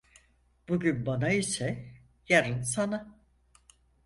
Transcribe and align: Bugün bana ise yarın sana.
Bugün 0.69 1.05
bana 1.05 1.29
ise 1.31 1.85
yarın 2.29 2.61
sana. 2.61 3.17